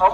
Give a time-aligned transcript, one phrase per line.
[0.00, 0.08] بسم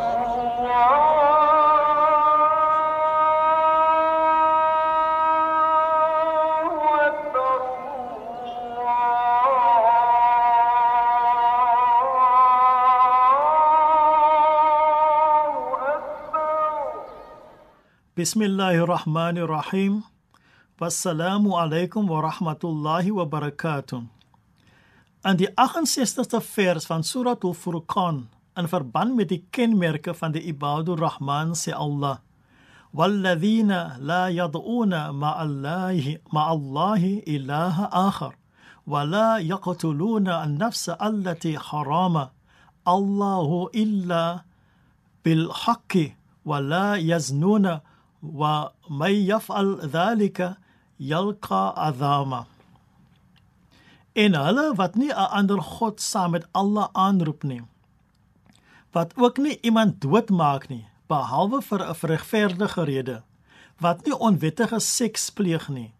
[18.43, 20.03] الله الرحمن الرحيم
[20.81, 24.03] والسلام عليكم ورحمة الله وبركاته.
[25.23, 30.99] Aan die 68ste vers van Suratul Furqan in verband met die kenmerke van die Ibadur
[30.99, 32.21] Rahman, sê Allah:
[32.97, 38.35] "Walladhina la yad'una ma'allahi ma'allahi ilaha akhar,
[38.87, 42.31] wa la yaqtuluna an-nafsa allati harama
[42.87, 44.45] Allahu illa
[45.23, 46.15] bil haqqi
[46.45, 47.83] wa la yaznuna
[48.23, 50.57] wa may yaf'al dhalika
[50.99, 52.47] yalqa adhama.
[54.17, 57.63] En hulle wat nie 'n ander god saam met Allah aanroep nie
[58.97, 63.19] wat ook nie iemand doodmaak nie behalwe vir 'n regverdige rede
[63.85, 65.93] wat nie onwettige seks pleeg nie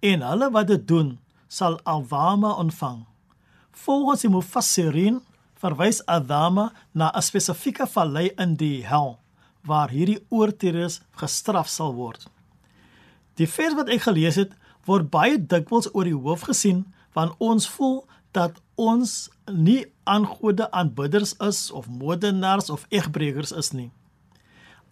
[0.00, 3.04] en hulle wat dit doen sal adhama ontvang
[3.84, 5.20] volgens die mufassirin
[5.60, 9.18] verwys adhama na 'n spesifieke vallei in die hel
[9.68, 12.26] waar hierdie oortreders gestraf sal word.
[13.34, 14.52] Die vers wat ek gelees het,
[14.86, 21.34] word baie dikwels oor die hoof gesien van ons voel dat ons nie aangode aanbidders
[21.44, 23.90] is of moordenaars of egbreekers is nie.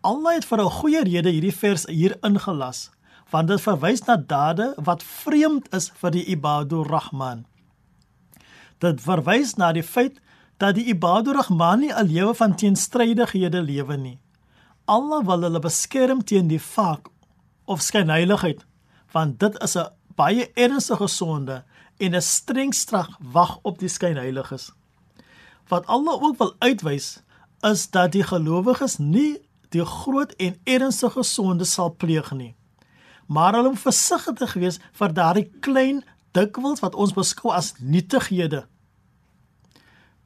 [0.01, 2.91] Allah het vir 'n goeie rede hierdie vers hier ingelas,
[3.31, 7.47] want dit verwys na dade wat vreemd is vir die Ibadur Rahman.
[8.79, 10.21] Dit verwys na die feit
[10.59, 14.19] dat die Ibadur Rahman nie 'n lewe van teenstrydighede lewe nie.
[14.85, 17.09] Allah wil hulle beskerm teen die vaak
[17.65, 18.65] of skynheiligheid,
[19.13, 21.65] want dit is 'n baie ernstige sonde
[21.99, 24.73] en 'n streng straf wag op die skynheiliges.
[25.69, 27.23] Wat Allah ook wil uitwys,
[27.61, 32.55] is dat die gelowiges nie die groot en ernstige sonde sal pleeg nie,
[33.27, 38.67] maar hulle moet versigtig wees vir daardie klein dikwels wat ons beskou as nietighede.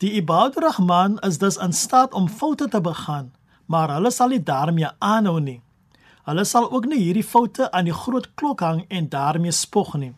[0.01, 3.33] Die Ibadur Rahman is dus in staat om foute te begaan,
[3.67, 5.61] maar hulle sal nie daarmee aanhou nie.
[6.25, 10.15] Hulle sal ook nie hierdie foute aan die groot klok hang en daarmee spog nie.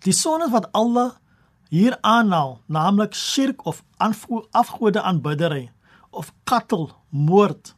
[0.00, 1.18] Die sonde wat Allah
[1.68, 3.82] hier aanhaal, naamlik shirk of
[4.50, 5.70] afgode aanbiddery
[6.10, 7.74] of qatl, moord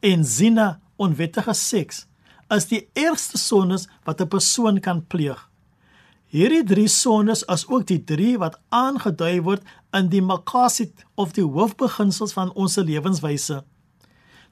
[0.00, 2.06] en zina, onwettige seks,
[2.48, 5.48] is die ergste sondes wat 'n persoon kan pleeg.
[6.28, 11.44] Hierdie drie sondes is ook die drie wat aangedui word in die maqasid of die
[11.44, 13.64] hoofbeginsels van ons lewenswyse.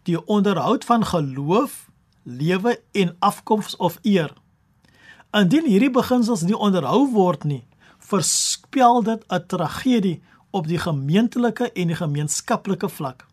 [0.03, 1.91] Die onderhoud van geloof,
[2.23, 4.33] lewe en afkoms of eer.
[5.37, 7.65] Indien hierdie beginsels nie onderhou word nie,
[8.01, 13.27] verspel dit 'n tragedie op die gemeentelike en die gemeenskaplike vlak.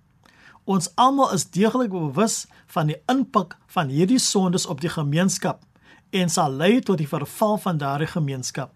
[0.66, 5.64] Ons almal is deeglik bewus van die impak van hierdie sondes op die gemeenskap
[6.09, 8.72] en sal lei tot die verval van daardie gemeenskap.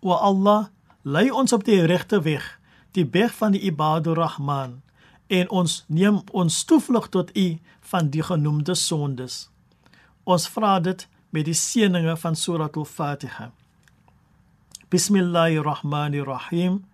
[0.00, 0.66] O Allah,
[1.02, 2.60] lei ons op die regte weg,
[2.92, 4.82] die weg van die Ibadur Rahman,
[5.26, 9.50] en ons neem ons toevlug tot U van die genoemde sondes.
[10.24, 13.52] Ons vra dit met die seëninge van Surah Al-Fatiha.
[14.90, 16.84] Bismillahirrahmanirrahim.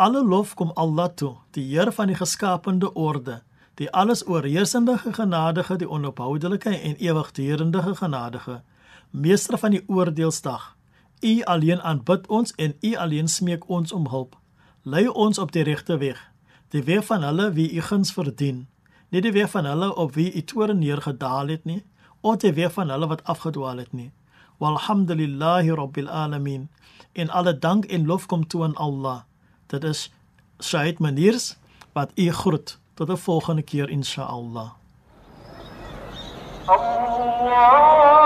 [0.00, 3.42] Alle lof kom Allah toe, die Heer van die geskapende orde,
[3.76, 8.62] die alles oorheersende genadige, die onophoudelike en ewigdurende genadige
[9.10, 10.76] meester van die oordeelsdag.
[11.20, 14.36] U alleen aanbid ons en u alleen smeek ons om hulp.
[14.82, 16.30] Lei ons op die regte weg,
[16.68, 18.68] die weg van hulle wie u guns verdien,
[19.10, 21.82] nie die weg van hulle op wie u toorn neergedaal het nie,
[22.20, 24.10] ooit weer van hulle wat afgedwaal het nie.
[24.58, 26.68] Walhamdulillahi rabbil alamin.
[27.12, 29.20] En alle dank en lof kom toe aan Allah.
[29.66, 30.12] Dit is
[30.58, 31.56] Said Maniers
[31.92, 32.78] wat u groet.
[32.94, 34.70] Tot 'n volgende keer insha Allah.
[36.66, 38.19] Allah